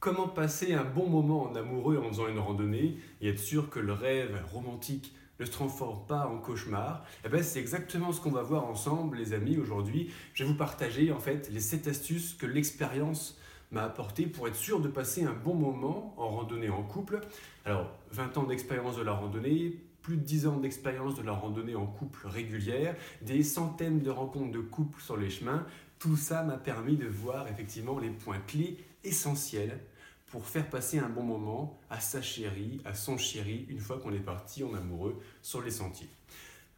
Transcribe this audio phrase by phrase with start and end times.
[0.00, 3.78] Comment passer un bon moment en amoureux en faisant une randonnée et être sûr que
[3.78, 8.30] le rêve romantique ne se transforme pas en cauchemar eh ben, C'est exactement ce qu'on
[8.30, 10.10] va voir ensemble, les amis, aujourd'hui.
[10.32, 13.38] Je vais vous partager en fait les 7 astuces que l'expérience
[13.72, 17.20] m'a apporté pour être sûr de passer un bon moment en randonnée en couple.
[17.66, 21.74] Alors, 20 ans d'expérience de la randonnée, plus de 10 ans d'expérience de la randonnée
[21.74, 25.66] en couple régulière, des centaines de rencontres de couples sur les chemins,
[25.98, 29.78] tout ça m'a permis de voir effectivement les points clés essentiels
[30.30, 34.12] pour faire passer un bon moment à sa chérie, à son chéri, une fois qu'on
[34.12, 36.08] est parti en amoureux sur les sentiers.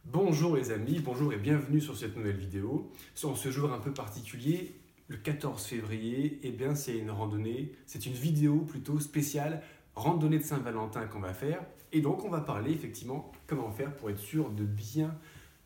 [0.05, 2.91] Bonjour les amis, bonjour et bienvenue sur cette nouvelle vidéo.
[3.23, 4.75] En ce jour un peu particulier,
[5.07, 9.61] le 14 février, eh bien c'est une randonnée, c'est une vidéo plutôt spéciale
[9.93, 11.63] randonnée de Saint-Valentin qu'on va faire.
[11.91, 15.15] Et donc on va parler effectivement comment faire pour être sûr de bien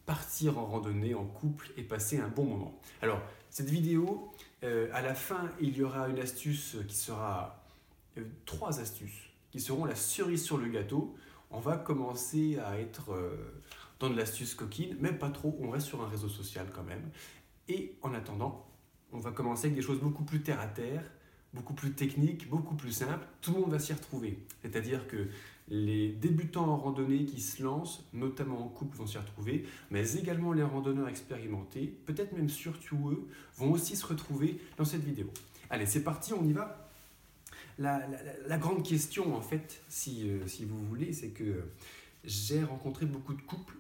[0.06, 2.78] partir en randonnée en couple et passer un bon moment.
[3.02, 4.30] Alors cette vidéo,
[4.66, 7.64] euh, à la fin, il y aura une astuce qui sera...
[8.45, 11.16] Trois astuces qui seront la cerise sur le gâteau.
[11.50, 13.61] On va commencer à être euh,
[14.00, 17.09] dans de l'astuce coquine, même pas trop, on reste sur un réseau social quand même.
[17.69, 18.67] Et en attendant,
[19.11, 21.03] on va commencer avec des choses beaucoup plus terre à terre,
[21.53, 23.25] beaucoup plus techniques, beaucoup plus simples.
[23.42, 24.45] Tout le monde va s'y retrouver.
[24.61, 25.30] C'est-à-dire que
[25.70, 30.53] les débutants en randonnée qui se lancent, notamment en couple, vont s'y retrouver, mais également
[30.53, 35.27] les randonneurs expérimentés, peut-être même surtout eux, vont aussi se retrouver dans cette vidéo.
[35.70, 36.86] Allez, c'est parti, on y va.
[37.80, 41.64] La, grande question, en fait, si, euh, si vous voulez, c'est que
[42.23, 43.75] j'ai rencontré beaucoup de couples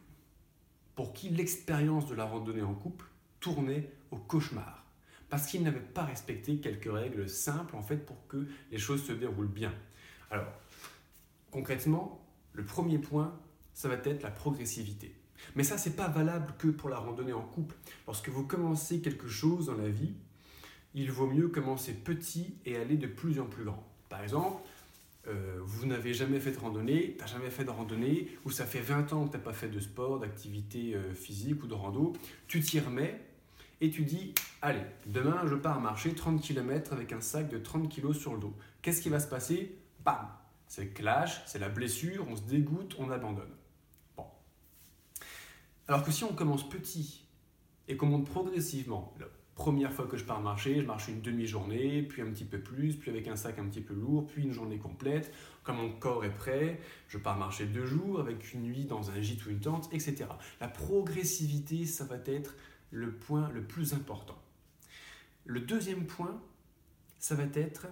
[0.95, 3.05] pour qui l'expérience de la randonnée en couple
[3.39, 4.87] tournait au cauchemar
[5.29, 9.11] parce qu'ils n'avaient pas respecté quelques règles simples en fait pour que les choses se
[9.11, 9.73] déroulent bien.
[10.31, 10.47] Alors,
[11.51, 13.37] concrètement, le premier point,
[13.73, 15.13] ça va être la progressivité.
[15.55, 17.75] Mais ça, c'est pas valable que pour la randonnée en couple.
[18.07, 20.13] Lorsque vous commencez quelque chose dans la vie,
[20.93, 23.83] il vaut mieux commencer petit et aller de plus en plus grand.
[24.09, 24.61] Par exemple,
[25.27, 28.79] euh, vous n'avez jamais fait de randonnée, tu jamais fait de randonnée, ou ça fait
[28.79, 32.13] 20 ans que tu pas fait de sport, d'activité euh, physique ou de rando,
[32.47, 33.19] tu t'y remets,
[33.81, 37.93] et tu dis, allez, demain je pars marcher 30 km avec un sac de 30
[37.93, 38.53] kg sur le dos.
[38.81, 39.77] Qu'est-ce qui va se passer?
[40.05, 40.29] Bam
[40.67, 43.53] C'est le clash, c'est la blessure, on se dégoûte, on abandonne.
[44.15, 44.25] Bon.
[45.87, 47.25] Alors que si on commence petit
[47.89, 49.13] et qu'on monte progressivement,
[49.57, 52.95] première fois que je pars marcher, je marche une demi-journée, puis un petit peu plus,
[52.95, 55.33] puis avec un sac un petit peu lourd, puis une journée complète.
[55.63, 56.79] Quand mon corps est prêt,
[57.09, 60.25] je pars marcher deux jours avec une nuit dans un gîte ou une tente, etc.
[60.61, 62.55] La progressivité, ça va être
[62.91, 64.37] le point le plus important.
[65.45, 66.39] Le deuxième point,
[67.17, 67.87] ça va être,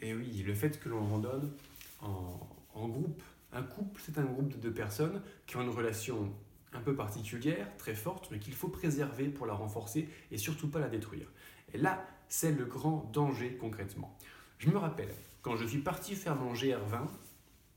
[0.00, 1.52] et eh oui, le fait que l'on randonne
[2.00, 3.22] en, groupe.
[3.52, 6.32] Un couple, c'est un groupe de deux personnes qui ont une relation
[6.74, 10.80] un peu particulière, très forte, mais qu'il faut préserver pour la renforcer et surtout pas
[10.80, 11.30] la détruire.
[11.72, 14.16] Et là, c'est le grand danger concrètement.
[14.58, 15.10] Je me rappelle,
[15.42, 17.06] quand je suis parti faire mon GR20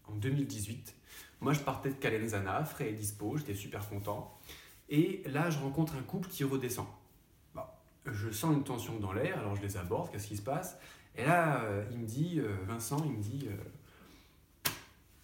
[0.05, 0.95] en 2018,
[1.41, 4.37] moi je partais de Calenzana, frais et dispo, j'étais super content.
[4.89, 6.87] Et là, je rencontre un couple qui redescend.
[8.05, 10.77] je sens une tension dans l'air, alors je les aborde, qu'est-ce qui se passe?
[11.15, 14.71] Et là, euh, il me dit, euh, Vincent, il me dit, euh,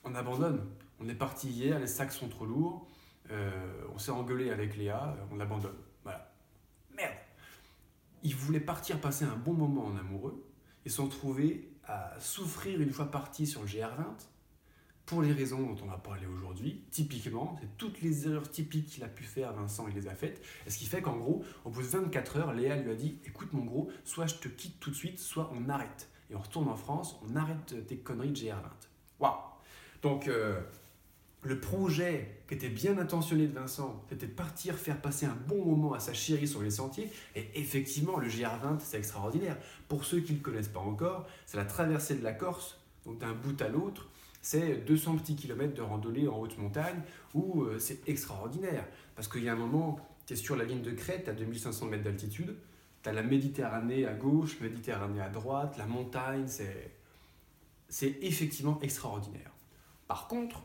[0.03, 0.67] on abandonne.
[0.99, 2.87] On est parti hier, les sacs sont trop lourds,
[3.29, 5.77] on s'est engueulé avec Léa, on abandonne.
[6.03, 6.31] Voilà.
[6.95, 7.15] Merde
[8.23, 10.45] Ils voulaient partir passer un bon moment en amoureux,
[10.85, 14.05] ils se sont trouvés à souffrir une fois partis sur le GR20,
[15.05, 19.03] pour les raisons dont on va parler aujourd'hui, typiquement, c'est toutes les erreurs typiques qu'il
[19.03, 20.41] a pu faire, Vincent, il les a faites.
[20.65, 23.19] Et ce qui fait qu'en gros, au bout de 24 heures, Léa lui a dit
[23.25, 26.09] Écoute, mon gros, soit je te quitte tout de suite, soit on arrête.
[26.29, 28.55] Et on retourne en France, on arrête tes conneries de GR20.
[29.19, 29.33] Waouh
[30.01, 30.61] Donc, euh,
[31.43, 35.65] le projet qui était bien intentionné de Vincent, c'était de partir faire passer un bon
[35.65, 37.09] moment à sa chérie sur les sentiers.
[37.35, 39.57] Et effectivement, le GR20, c'est extraordinaire.
[39.89, 43.19] Pour ceux qui ne le connaissent pas encore, c'est la traversée de la Corse, donc
[43.19, 44.09] d'un bout à l'autre
[44.43, 46.99] c'est 200 petits kilomètres de randonnée en haute montagne
[47.33, 48.85] où euh, c'est extraordinaire.
[49.15, 51.85] Parce qu'il y a un moment, tu es sur la ligne de crête à 2500
[51.85, 52.53] mètres d'altitude,
[53.01, 56.91] tu as la Méditerranée à gauche, Méditerranée à droite, la montagne, c'est,
[57.87, 59.51] c'est effectivement extraordinaire.
[60.09, 60.61] Par contre,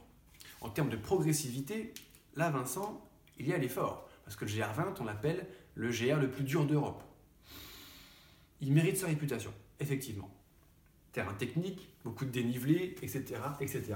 [0.61, 1.93] en termes de progressivité,
[2.35, 3.05] là, Vincent,
[3.39, 4.09] il y a l'effort.
[4.25, 7.03] Parce que le GR20, on l'appelle le GR le plus dur d'Europe.
[8.61, 10.31] Il mérite sa réputation, effectivement
[11.19, 13.41] terrain technique, beaucoup de dénivelé, etc.
[13.61, 13.95] etc.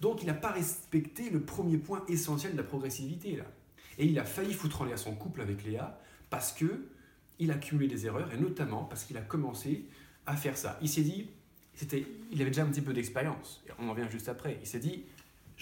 [0.00, 3.46] Donc il n'a pas respecté le premier point essentiel de la progressivité là.
[3.98, 5.98] Et il a failli foutre en l'air son couple avec Léa
[6.30, 6.86] parce que
[7.38, 9.86] il a cumulé des erreurs et notamment parce qu'il a commencé
[10.26, 10.78] à faire ça.
[10.82, 11.30] Il s'est dit,
[11.74, 13.64] c'était, il avait déjà un petit peu d'expérience.
[13.80, 14.58] On en vient juste après.
[14.60, 15.04] Il s'est dit,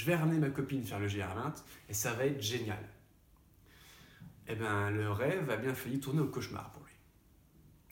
[0.00, 2.82] je vais ramener ma copine faire le GR20 et ça va être génial.
[4.48, 6.94] Eh bien, le rêve a bien failli tourner au cauchemar pour lui.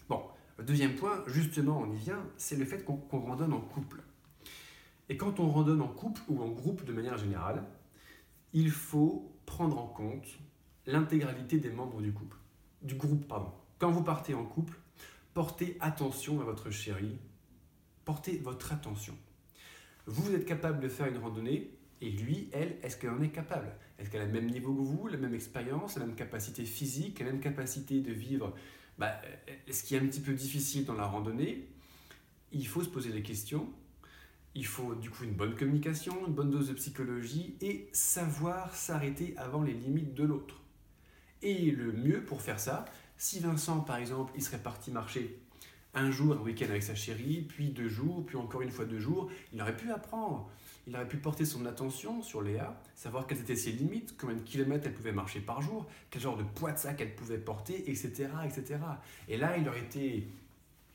[0.09, 0.23] Bon,
[0.57, 4.01] Le deuxième point, justement, on y vient, c'est le fait qu'on randonne en couple.
[5.11, 7.63] Et quand on randonne en couple ou en groupe de manière générale,
[8.55, 10.29] il faut prendre en compte
[10.87, 12.39] l'intégralité des membres du couple,
[12.81, 13.53] du groupe, pardon.
[13.79, 14.79] Quand vous partez en couple,
[15.35, 17.19] portez attention à votre chéri,
[18.07, 19.15] portez votre attention.
[20.07, 23.73] Vous êtes capable de faire une randonnée, et lui, elle, est-ce qu'elle en est capable?
[23.99, 27.19] Est-ce qu'elle a le même niveau que vous, la même expérience, la même capacité physique,
[27.19, 28.55] la même capacité de vivre?
[28.99, 29.21] Bah,
[29.71, 31.69] Ce qui est un petit peu difficile dans la randonnée,
[32.53, 33.69] il faut se poser des questions.
[34.55, 39.35] Il faut du coup une bonne communication, une bonne dose de psychologie et savoir s'arrêter
[39.37, 40.61] avant les limites de l'autre.
[41.43, 42.85] Et le mieux pour faire ça,
[43.17, 45.39] si Vincent par exemple, il serait parti marcher
[45.95, 48.99] un jour, un week-end avec sa chérie, puis deux jours, puis encore une fois deux
[48.99, 50.51] jours, il aurait pu apprendre
[50.89, 54.41] il aurait pu porter son attention sur Léa, savoir quelles étaient ses limites, combien de
[54.41, 57.91] kilomètres elle pouvait marcher par jour, quel genre de poids de sac elle pouvait porter,
[57.91, 58.79] etc., etc.
[59.29, 60.27] Et là, il aurait été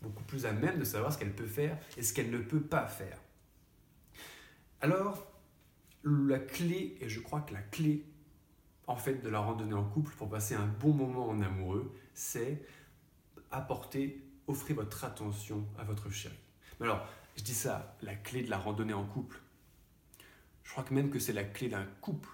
[0.01, 2.59] beaucoup plus à même de savoir ce qu'elle peut faire et ce qu'elle ne peut
[2.59, 3.19] pas faire.
[4.81, 5.31] Alors,
[6.03, 8.03] la clé, et je crois que la clé
[8.87, 12.65] en fait de la randonnée en couple pour passer un bon moment en amoureux, c'est
[13.51, 16.35] apporter, offrir votre attention à votre chéri.
[16.79, 17.07] Mais alors,
[17.37, 19.39] je dis ça, la clé de la randonnée en couple,
[20.63, 22.29] je crois que même que c'est la clé d'un couple,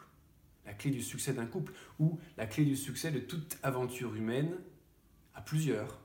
[0.65, 4.55] la clé du succès d'un couple, ou la clé du succès de toute aventure humaine,
[5.35, 5.97] à plusieurs.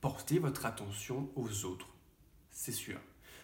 [0.00, 1.88] Portez votre attention aux autres,
[2.50, 2.98] c'est sûr.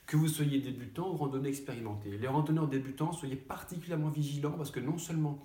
[0.07, 2.17] Que vous soyez débutant ou randonneur expérimenté.
[2.17, 5.39] Les randonneurs débutants, soyez particulièrement vigilants parce que non seulement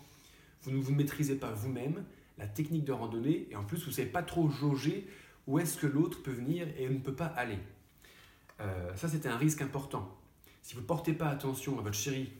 [0.61, 2.03] vous ne vous maîtrisez pas vous-même,
[2.37, 5.07] la technique de randonnée, et en plus vous ne savez pas trop jauger
[5.47, 7.57] où est-ce que l'autre peut venir et ne peut pas aller.
[8.61, 10.15] Euh, ça, c'est un risque important.
[10.61, 12.31] Si vous ne portez pas attention à votre chéri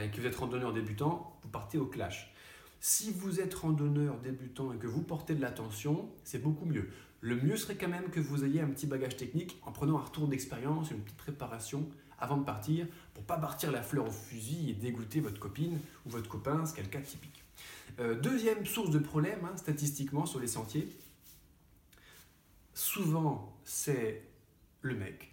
[0.00, 2.32] et que vous êtes randonneur débutant, vous partez au clash.
[2.80, 6.88] Si vous êtes randonneur débutant et que vous portez de l'attention, c'est beaucoup mieux.
[7.20, 10.02] Le mieux serait quand même que vous ayez un petit bagage technique en prenant un
[10.02, 11.86] retour d'expérience, une petite préparation
[12.18, 16.10] avant de partir, pour pas partir la fleur au fusil et dégoûter votre copine ou
[16.10, 17.42] votre copain, ce qui est le cas typique.
[17.98, 20.88] Euh, deuxième source de problème, hein, statistiquement, sur les sentiers,
[22.72, 24.22] souvent c'est
[24.82, 25.32] le mec,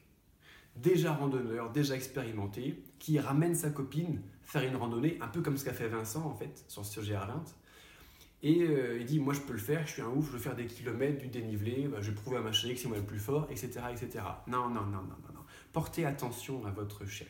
[0.75, 5.66] déjà randonneur, déjà expérimenté, qui ramène sa copine faire une randonnée, un peu comme ce
[5.66, 7.44] qu'a fait Vincent en fait, sur ce GR20.
[8.44, 10.40] Et euh, il dit, moi je peux le faire, je suis un ouf, je veux
[10.40, 12.98] faire des kilomètres, du dénivelé, bah, je vais prouver à ma chérie que c'est moi
[12.98, 14.24] le plus fort, etc., etc.
[14.48, 15.42] Non, non, non, non, non, non.
[15.74, 17.30] Portez attention à votre chérie.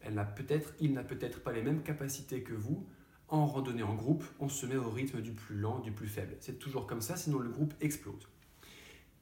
[0.00, 2.86] Elle n'a peut-être, il n'a peut-être pas les mêmes capacités que vous.
[3.28, 6.36] En randonnée en groupe, on se met au rythme du plus lent, du plus faible.
[6.40, 8.28] C'est toujours comme ça, sinon le groupe explose.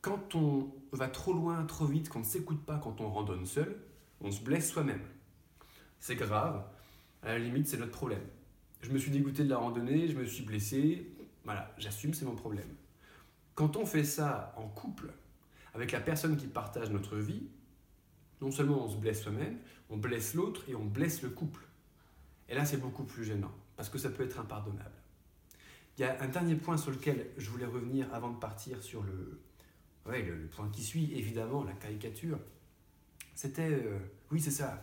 [0.00, 3.76] Quand on va trop loin, trop vite, qu'on ne s'écoute pas quand on randonne seul,
[4.20, 5.02] on se blesse soi-même.
[5.98, 6.64] C'est grave,
[7.22, 8.22] à la limite, c'est notre problème.
[8.82, 11.10] Je me suis dégoûté de la randonnée, je me suis blessé,
[11.44, 12.68] voilà, j'assume, c'est mon problème.
[13.54, 15.12] Quand on fait ça en couple,
[15.74, 17.48] avec la personne qui partage notre vie,
[18.40, 19.58] non seulement on se blesse soi-même,
[19.90, 21.66] on blesse l'autre et on blesse le couple.
[22.48, 24.94] Et là, c'est beaucoup plus gênant, parce que ça peut être impardonnable.
[25.96, 29.02] Il y a un dernier point sur lequel je voulais revenir avant de partir sur
[29.02, 29.40] le,
[30.06, 32.38] le, point qui suit, évidemment, la caricature.
[33.34, 33.98] C'était, euh,
[34.30, 34.82] oui, c'est ça,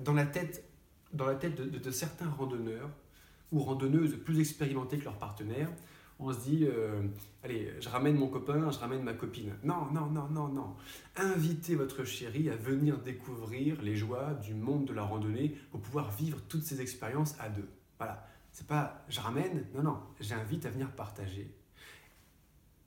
[0.00, 0.64] dans la tête
[1.14, 2.90] dans la tête de, certains randonneurs
[3.52, 5.70] ou randonneuses plus expérimentés que leurs partenaires,
[6.18, 7.02] on se dit, euh,
[7.42, 9.54] allez, je ramène mon copain, je ramène ma copine.
[9.64, 10.74] Non, non, non, non, non.
[11.16, 16.10] Invitez votre chérie à venir découvrir les joies du monde de la randonnée pour pouvoir
[16.12, 17.68] vivre toutes ces expériences à deux.
[17.98, 18.26] Voilà.
[18.52, 21.52] C'est pas je ramène, non, non, j'invite à venir partager.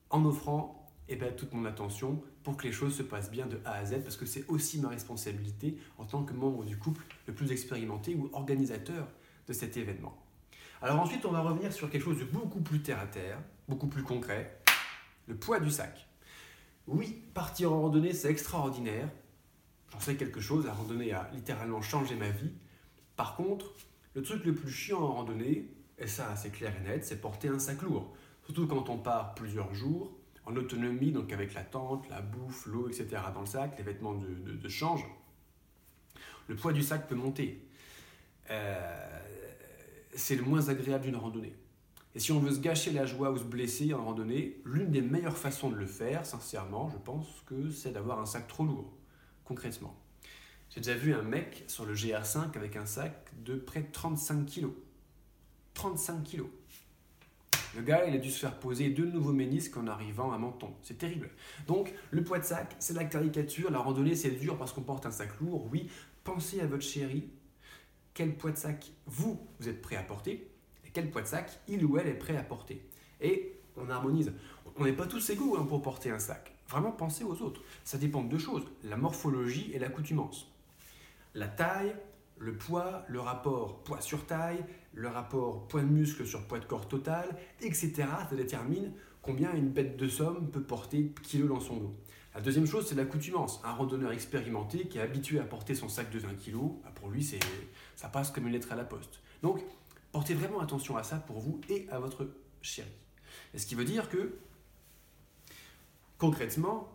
[0.09, 0.76] En offrant
[1.09, 3.85] eh ben, toute mon attention pour que les choses se passent bien de A à
[3.85, 7.51] Z, parce que c'est aussi ma responsabilité en tant que membre du couple le plus
[7.51, 9.07] expérimenté ou organisateur
[9.47, 10.17] de cet événement.
[10.81, 13.87] Alors ensuite, on va revenir sur quelque chose de beaucoup plus terre à terre, beaucoup
[13.87, 14.59] plus concret,
[15.27, 16.07] le poids du sac.
[16.87, 19.09] Oui, partir en randonnée, c'est extraordinaire.
[19.91, 22.51] J'en sais quelque chose, la randonnée a littéralement changé ma vie.
[23.15, 23.73] Par contre,
[24.13, 27.47] le truc le plus chiant en randonnée, et ça c'est clair et net, c'est porter
[27.47, 28.13] un sac lourd.
[28.45, 30.16] Surtout quand on part plusieurs jours,
[30.47, 33.21] en autonomie, donc avec la tente, la bouffe, l'eau, etc.
[33.33, 35.05] dans le sac, les vêtements de, change,
[36.47, 37.67] le poids du sac peut monter.
[38.49, 39.19] Euh,
[40.15, 41.53] c'est le moins agréable d'une randonnée.
[42.15, 45.01] Et si on veut se gâcher la joie ou se blesser en randonnée, l'une des
[45.01, 48.93] meilleures façons de le faire, sincèrement, je pense que c'est d'avoir un sac trop lourd,
[49.43, 49.95] concrètement.
[50.69, 54.45] J'ai déjà vu un mec sur le GR5 avec un sac de près de 35
[54.45, 54.67] kg.
[55.73, 56.43] 35 kg.
[57.75, 60.73] Le gars, il a dû se faire poser deux nouveaux ménisques en arrivant à Menton.
[60.81, 61.29] C'est terrible.
[61.67, 63.69] Donc, le poids de sac, c'est la caricature.
[63.71, 65.67] La randonnée, c'est dur parce qu'on porte un sac lourd.
[65.71, 65.89] Oui,
[66.23, 67.29] pensez à votre chéri.
[68.13, 70.49] Quel poids de sac vous, vous êtes prêt à porter
[70.85, 72.81] et quel poids de sac il ou elle est prêt à porter.
[73.21, 74.33] Et on harmonise.
[74.77, 76.53] On n'est pas tous égaux hein, pour porter un sac.
[76.67, 77.61] vraiment penser aux autres.
[77.83, 80.51] Ça dépend de deux choses, la morphologie et l'accoutumance.
[81.35, 81.95] La taille,
[82.39, 84.63] le poids, le rapport poids sur taille,
[84.93, 87.93] le rapport poids de muscle sur poids de corps total, etc.
[88.29, 88.91] Ça détermine
[89.21, 91.95] combien une bête de somme peut porter kilo dans son dos.
[92.33, 93.61] La deuxième chose, c'est l'accoutumance.
[93.63, 97.09] Un randonneur expérimenté qui est habitué à porter son sac de 20 kg, bah, pour
[97.09, 97.27] lui,
[97.95, 99.21] ça passe comme une lettre à la poste.
[99.41, 99.61] Donc,
[100.11, 102.27] portez vraiment attention à ça pour vous et à votre
[102.61, 102.87] chérie.
[103.55, 104.37] Ce qui veut dire que,
[106.17, 106.87] concrètement,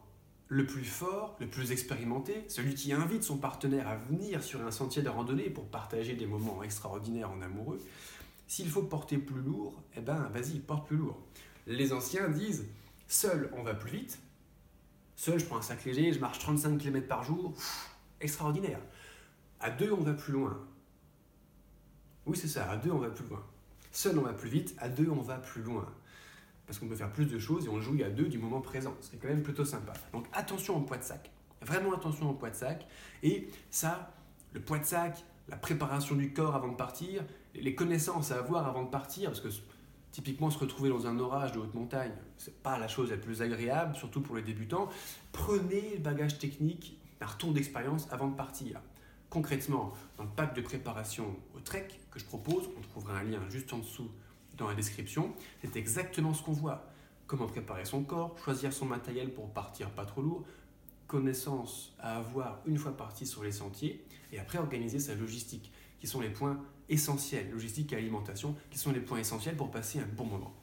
[0.53, 4.71] le plus fort, le plus expérimenté, celui qui invite son partenaire à venir sur un
[4.71, 7.81] sentier de randonnée pour partager des moments extraordinaires en amoureux,
[8.49, 11.19] s'il faut porter plus lourd, eh ben vas-y, porte plus lourd.
[11.67, 12.67] Les anciens disent
[13.09, 14.19] seul on va plus vite,
[15.17, 17.55] seul je prends un sac léger, je marche 35 km par jour,
[18.21, 18.81] extraordinaire.
[19.59, 20.61] À deux on va plus loin.
[22.27, 23.43] Oui c'est ça, à deux on va plus loin.
[23.91, 25.91] Seul on va plus vite, à deux on va plus loin
[26.67, 28.95] parce qu'on peut faire plus de choses et on joue à deux du moment présent.
[29.01, 29.93] C'est quand même plutôt sympa.
[30.13, 31.31] Donc attention au poids de sac.
[31.61, 32.87] Vraiment attention au poids de sac.
[33.23, 34.15] Et ça,
[34.53, 38.67] le poids de sac, la préparation du corps avant de partir, les connaissances à avoir
[38.67, 39.49] avant de partir, parce que
[40.11, 43.43] typiquement se retrouver dans un orage de haute montagne, c'est pas la chose la plus
[43.43, 44.89] agréable, surtout pour les débutants.
[45.33, 48.81] Prenez le bagage technique, un retour d'expérience avant de partir.
[49.31, 53.41] Concrètement, dans le pack de préparation au trek que je propose, on trouvera un lien
[53.49, 54.11] juste en dessous
[54.63, 56.87] dans la description, c'est exactement ce qu'on voit.
[57.27, 60.45] Comment préparer son corps, choisir son matériel pour partir pas trop lourd,
[61.07, 66.07] connaissance à avoir une fois parti sur les sentiers, et après organiser sa logistique, qui
[66.07, 70.09] sont les points essentiels, logistique et alimentation, qui sont les points essentiels pour passer un
[70.17, 70.55] bon moment.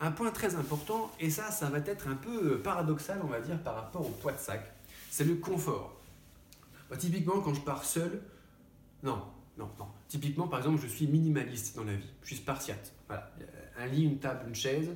[0.00, 3.62] Un point très important, et ça, ça va être un peu paradoxal, on va dire,
[3.62, 4.72] par rapport au poids de sac,
[5.10, 5.96] c'est le confort.
[6.98, 8.22] Typiquement, quand je pars seul,
[9.02, 9.22] non,
[9.58, 9.86] non, non.
[10.08, 12.10] Typiquement, par exemple, je suis minimaliste dans la vie.
[12.22, 12.92] Je suis spartiate.
[13.06, 13.30] Voilà.
[13.78, 14.90] Un lit, une table, une chaise.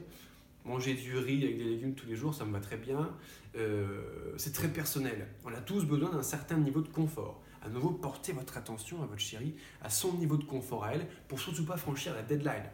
[0.65, 3.15] Manger du riz avec des légumes tous les jours, ça me va très bien.
[3.57, 5.29] Euh, c'est très personnel.
[5.45, 7.43] On a tous besoin d'un certain niveau de confort.
[7.63, 11.07] À nouveau, portez votre attention à votre chérie, à son niveau de confort à elle,
[11.29, 12.65] pour surtout pas franchir la deadline.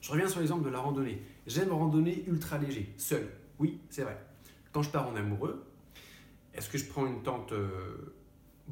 [0.00, 1.22] Je reviens sur l'exemple de la randonnée.
[1.46, 3.28] J'aime randonner ultra léger, seul.
[3.58, 4.18] Oui, c'est vrai.
[4.72, 5.64] Quand je pars en amoureux,
[6.54, 8.14] est-ce que je prends une tente euh,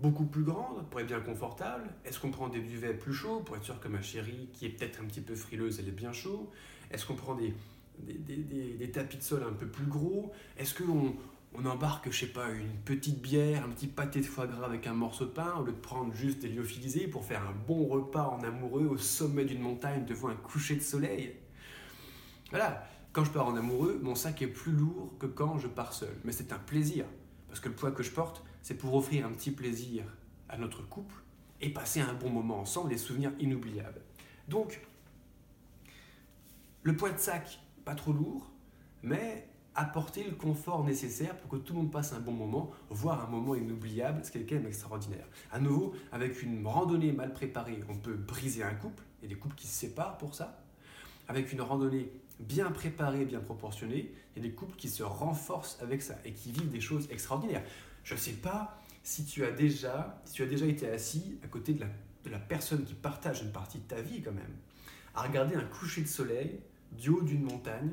[0.01, 1.91] beaucoup plus grande pour être bien confortable.
[2.05, 4.71] Est-ce qu'on prend des duvets plus chauds pour être sûr que ma chérie, qui est
[4.71, 6.51] peut-être un petit peu frileuse, elle est bien chaud
[6.91, 7.55] Est-ce qu'on prend des,
[7.99, 10.33] des, tapis de sol un peu plus gros?
[10.57, 11.15] Est-ce qu'on
[11.53, 14.87] on embarque, je sais pas, une petite bière, un petit pâté de foie gras avec
[14.87, 17.87] un morceau de pain, au lieu de prendre juste des lyophilisés pour faire un bon
[17.87, 21.37] repas en amoureux au sommet d'une montagne devant un coucher de soleil?
[22.51, 25.93] Voilà, quand je pars en amoureux, mon sac est plus lourd que quand je pars
[25.93, 26.17] seul.
[26.25, 27.05] Mais c'est un plaisir,
[27.49, 30.05] parce que le poids que je porte, c'est pour offrir un petit plaisir
[30.49, 31.15] à notre couple
[31.61, 34.01] et passer un bon moment ensemble, des souvenirs inoubliables.
[34.49, 34.81] Donc,
[36.83, 38.51] le poids de sac, pas trop lourd,
[39.03, 43.25] mais apporter le confort nécessaire pour que tout le monde passe un bon moment, voire
[43.25, 45.27] un moment inoubliable, ce qui est extraordinaire.
[45.53, 49.55] À nouveau, avec une randonnée mal préparée, on peut briser un couple, et des couples
[49.55, 50.63] qui se séparent pour ça.
[51.29, 55.79] Avec une randonnée bien préparée, bien proportionnée, il y a des couples qui se renforcent
[55.81, 57.63] avec ça et qui vivent des choses extraordinaires.
[58.05, 61.49] Je ne sais pas si tu as déjà, si tu as déjà été assis à
[61.49, 61.81] côté de
[62.31, 64.57] la, personne qui partage une partie de ta vie quand même,
[65.15, 66.61] à regarder un coucher de soleil
[66.93, 67.93] du haut d'une montagne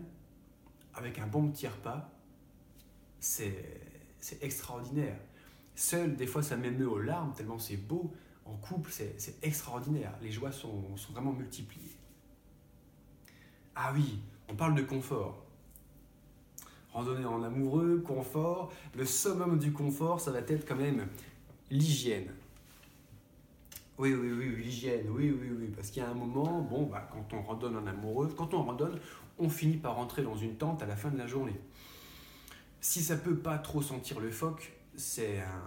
[0.93, 2.09] avec un bon petit repas,
[3.19, 3.81] c'est
[4.41, 5.17] extraordinaire.
[5.75, 8.13] Seul, des fois, ça m'émeut aux larmes tellement c'est beau.
[8.45, 10.13] En couple, c'est extraordinaire.
[10.21, 11.97] Les joies sont, sont vraiment multipliées.
[13.75, 15.46] Ah oui, on parle de confort
[16.97, 18.71] randonnée en amoureux, confort.
[18.95, 21.07] Le summum du confort, ça va être quand même
[21.69, 22.29] l'hygiène.
[23.99, 25.67] Oui, oui, oui, l'hygiène, oui, oui, oui.
[25.75, 28.63] Parce qu'il y a un moment, bon, bah, quand on randonne en amoureux, quand on
[28.63, 28.99] randonne,
[29.37, 31.59] on finit par rentrer dans une tente à la fin de la journée.
[32.81, 35.63] Si ça peut pas trop sentir le phoque, c'est un.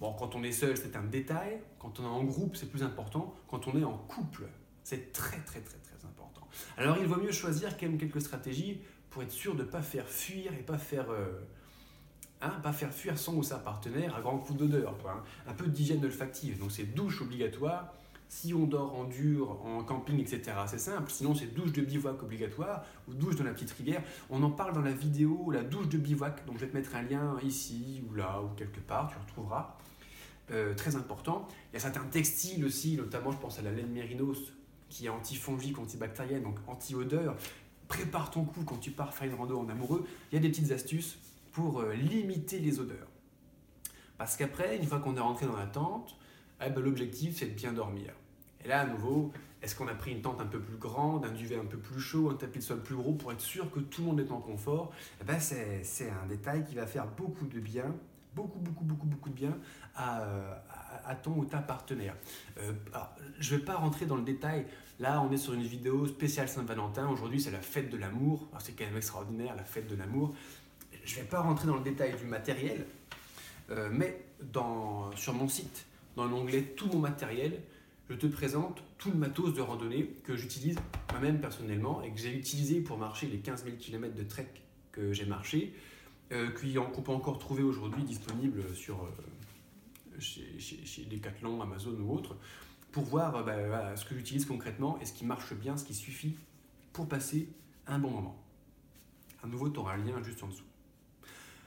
[0.00, 1.60] Bon, quand on est seul, c'est un détail.
[1.78, 3.34] Quand on est en groupe, c'est plus important.
[3.48, 4.44] Quand on est en couple,
[4.84, 6.46] c'est très, très, très, très important.
[6.76, 8.80] Alors, il vaut mieux choisir quand même quelques stratégies
[9.22, 11.40] être sûr de ne pas faire fuir et pas faire, euh,
[12.40, 14.94] hein, pas faire fuir son ou sa partenaire à grand coup d'odeur.
[15.06, 15.22] Hein.
[15.46, 16.58] Un peu d'hygiène olfactive.
[16.58, 17.94] Donc c'est douche obligatoire.
[18.30, 21.10] Si on dort en dur, en camping, etc., c'est simple.
[21.10, 24.02] Sinon, c'est douche de bivouac obligatoire ou douche dans la petite rivière.
[24.28, 26.44] On en parle dans la vidéo, la douche de bivouac.
[26.44, 29.78] Donc, je vais te mettre un lien ici ou là ou quelque part, tu retrouveras.
[30.50, 31.48] Euh, très important.
[31.72, 34.52] Il y a certains textiles aussi, notamment, je pense à la laine mérinos
[34.88, 37.36] qui est antifongique, antibactérienne, donc anti-odeur,
[37.88, 40.50] prépare ton coup quand tu pars faire une rando en amoureux, il y a des
[40.50, 41.18] petites astuces
[41.52, 43.08] pour euh, limiter les odeurs.
[44.18, 46.16] Parce qu'après, une fois qu'on est rentré dans la tente,
[46.64, 48.12] eh ben, l'objectif c'est de bien dormir.
[48.64, 51.32] Et là, à nouveau, Est-ce qu'on a pris une tente un peu plus grande, un
[51.32, 53.80] duvet un peu plus chaud, un tapis de sol plus gros pour être sûr que
[53.80, 54.92] tout le monde est en confort?
[55.20, 57.92] Eh ben C'est un détail qui va faire beaucoup de bien,
[58.36, 59.58] beaucoup, beaucoup, beaucoup, beaucoup de bien
[59.96, 60.77] à, à,
[61.22, 62.14] ton ou ta partenaire.
[62.58, 62.72] Euh,
[63.38, 64.66] je ne vais pas rentrer dans le détail.
[65.00, 67.08] Là, on est sur une vidéo spéciale Saint-Valentin.
[67.08, 68.48] Aujourd'hui, c'est la fête de l'amour.
[68.58, 70.34] C'est quand même extraordinaire, la fête de l'amour.
[71.04, 72.86] Je ne vais pas rentrer dans le détail du matériel,
[73.70, 74.24] euh, mais
[75.16, 77.60] sur mon site, dans l'onglet Tout mon matériel,
[78.08, 80.76] je te présente tout le matos de randonnée que j'utilise
[81.10, 84.48] moi-même personnellement et que j'ai utilisé pour marcher les 15 000 km de trek
[84.92, 85.74] que j'ai marché,
[86.32, 86.50] euh,
[86.92, 89.08] qu'on peut encore trouver aujourd'hui disponible sur, euh,
[90.18, 92.36] chez, chez, Decathlon, Amazon ou autres,
[92.92, 95.94] pour voir euh, bah, ce que j'utilise concrètement et ce qui marche bien, ce qui
[95.94, 96.36] suffit
[96.92, 97.48] pour passer
[97.86, 98.42] un bon moment.
[99.42, 100.64] À nouveau, tu auras un lien juste en dessous.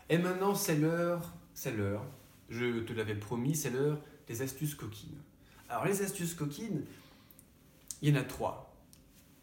[0.10, 2.06] Et maintenant, c'est l'heure, c'est l'heure,
[2.50, 5.22] je te l'avais promis, c'est l'heure des astuces coquines.
[5.70, 6.84] Alors les astuces coquines,
[8.02, 8.76] il y en a trois.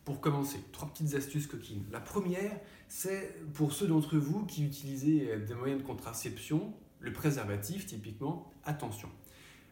[0.05, 1.85] Pour commencer, trois petites astuces coquines.
[1.91, 7.87] La première, c'est pour ceux d'entre vous qui utilisez des moyens de contraception, le préservatif
[7.87, 9.09] typiquement, attention.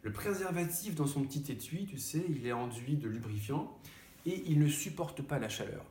[0.03, 3.77] Le préservatif dans son petit étui, tu sais, il est enduit de lubrifiant
[4.25, 5.85] et il ne supporte pas la chaleur.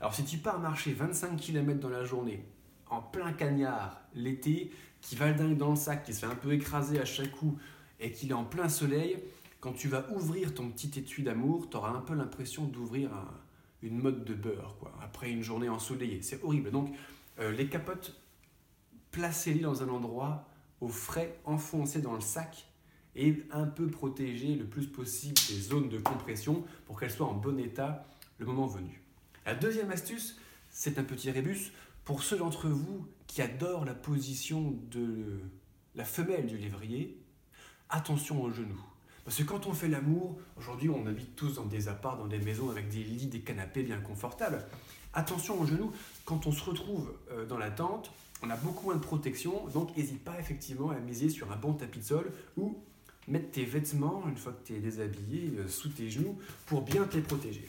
[0.00, 2.44] Alors si tu pars marcher 25 km dans la journée,
[2.88, 6.34] en plein cagnard, l'été, qui va le dingue dans le sac, qui se fait un
[6.34, 7.58] peu écraser à chaque coup
[8.00, 9.18] et qu'il est en plein soleil,
[9.60, 13.10] quand tu vas ouvrir ton petit étui d'amour, tu auras un peu l'impression d'ouvrir
[13.82, 16.22] une mode de beurre, quoi, après une journée ensoleillée.
[16.22, 16.70] C'est horrible.
[16.70, 16.94] Donc,
[17.38, 18.20] euh, les capotes,
[19.10, 20.47] placez-les dans un endroit
[20.80, 22.66] au frais, enfoncées dans le sac
[23.16, 27.34] et un peu protégées le plus possible des zones de compression pour qu'elles soient en
[27.34, 28.06] bon état
[28.38, 29.02] le moment venu.
[29.44, 30.38] La deuxième astuce,
[30.70, 31.72] c'est un petit rébus
[32.04, 35.40] pour ceux d'entre vous qui adorent la position de
[35.94, 37.20] la femelle du lévrier.
[37.90, 38.84] Attention aux genoux.
[39.24, 42.38] Parce que quand on fait l'amour, aujourd'hui on habite tous dans des apparts, dans des
[42.38, 44.64] maisons avec des lits, des canapés bien confortables.
[45.12, 45.92] Attention aux genoux,
[46.24, 49.96] quand on se retrouve euh, dans la tente, on a beaucoup moins de protection, donc
[49.96, 52.78] n'hésite pas effectivement à miser sur un bon tapis de sol ou
[53.26, 57.04] mettre tes vêtements, une fois que tu es déshabillé, euh, sous tes genoux pour bien
[57.04, 57.68] te protéger.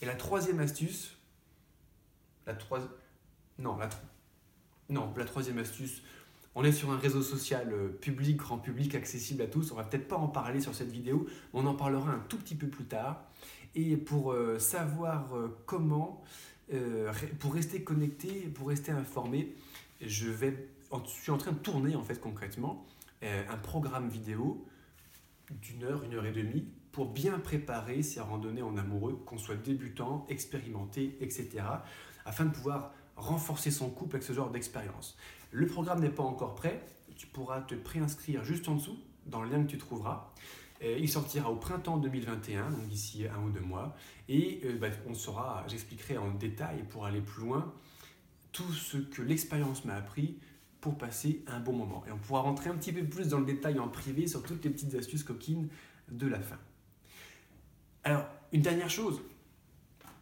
[0.00, 1.16] Et la troisième astuce,
[2.46, 2.90] la troisième...
[3.58, 5.24] Non, la...
[5.24, 6.02] troisième astuce,
[6.54, 9.72] on est sur un réseau social euh, public, grand public, accessible à tous.
[9.72, 12.38] On va peut-être pas en parler sur cette vidéo, mais on en parlera un tout
[12.38, 13.24] petit peu plus tard.
[13.74, 15.34] Et pour euh, savoir
[16.72, 19.54] euh, pour rester connecté, pour rester informé,
[20.00, 20.68] je, vais,
[21.06, 22.86] suis en train de tourner en fait concrètement
[23.22, 24.64] un programme vidéo
[25.50, 29.56] d'une heure, une heure et demie pour bien préparer ces randonnées en amoureux, qu'on soit
[29.56, 31.48] débutant, expérimenté, etc.,
[32.24, 35.16] afin de pouvoir renforcer son couple avec ce genre d'expérience.
[35.50, 36.84] Le programme n'est pas encore prêt.
[37.16, 40.32] Tu pourras te préinscrire juste en dessous, dans le lien que tu trouveras.
[40.80, 43.96] Il sortira au printemps 2021, donc d'ici un ou deux mois.
[44.28, 47.72] Et euh, bah, on saura, j'expliquerai en détail pour aller plus loin
[48.52, 50.38] tout ce que l'expérience m'a appris
[50.80, 52.04] pour passer un bon moment.
[52.06, 54.64] Et on pourra rentrer un petit peu plus dans le détail en privé sur toutes
[54.64, 55.68] les petites astuces coquines
[56.10, 56.58] de la fin.
[58.04, 59.20] Alors, une dernière chose.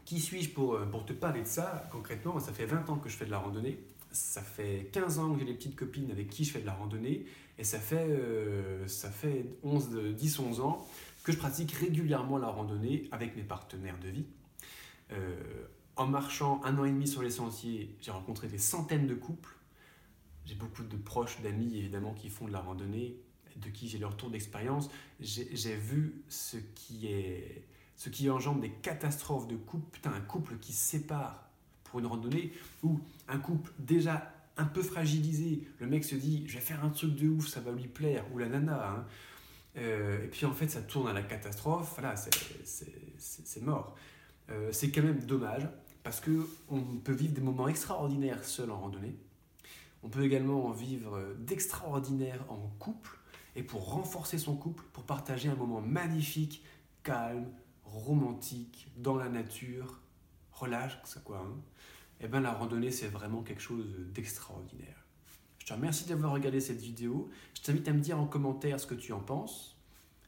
[0.04, 2.38] Qui suis-je pour, euh, pour te parler de ça concrètement?
[2.40, 3.78] Ça fait 20 ans que je fais de la randonnée
[4.16, 6.72] ça fait 15 ans que j'ai des petites copines avec qui je fais de la
[6.72, 7.26] randonnée
[7.58, 10.86] et ça fait, euh, ça fait 11, 10, 11 ans
[11.24, 14.26] que je pratique régulièrement la randonnée avec mes partenaires de vie.
[15.12, 15.66] Euh,
[15.96, 19.56] en marchant un an et demi sur les sentiers, j'ai rencontré des centaines de couples.
[20.44, 23.16] J'ai beaucoup de proches, d'amis évidemment qui font de la randonnée,
[23.56, 24.90] de qui j'ai leur tour d'expérience.
[25.18, 27.66] J'ai vu ce qui, est,
[27.96, 29.90] ce qui engendre des catastrophes de couple.
[29.90, 31.48] Putain, un couple qui sépare
[31.84, 36.54] pour une randonnée où un couple déjà un peu fragilisé, le mec se dit je
[36.54, 39.04] vais faire un truc de ouf, ça va lui plaire, ou la nana, hein.
[39.76, 43.96] euh, et puis en fait ça tourne à la catastrophe, voilà, c'est mort.
[44.50, 45.68] Euh, c'est quand même dommage
[46.04, 49.16] parce que on peut vivre des moments extraordinaires seul en randonnée.
[50.02, 53.18] On peut également en vivre d'extraordinaires en couple
[53.56, 56.62] et pour renforcer son couple, pour partager un moment magnifique,
[57.02, 57.46] calme,
[57.84, 60.00] romantique, dans la nature,
[60.52, 61.38] relax, quoi.
[61.38, 61.56] Hein
[62.20, 65.04] eh ben, la randonnée, c'est vraiment quelque chose d'extraordinaire.
[65.58, 67.28] Je te remercie d'avoir regardé cette vidéo.
[67.54, 69.76] Je t'invite à me dire en commentaire ce que tu en penses.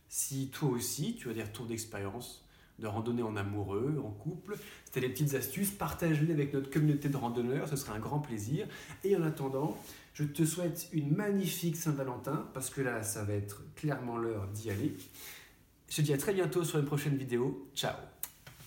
[0.09, 2.45] Si toi aussi, tu as des retours d'expérience
[2.79, 7.17] de randonnée en amoureux, en couple, c'était des petites astuces, partage-les avec notre communauté de
[7.17, 8.69] randonneurs, ce serait un grand plaisir.
[9.05, 9.77] Et en attendant,
[10.15, 14.71] je te souhaite une magnifique Saint-Valentin, parce que là, ça va être clairement l'heure d'y
[14.71, 14.97] aller.
[15.89, 17.69] Je te dis à très bientôt sur une prochaine vidéo.
[17.75, 17.95] Ciao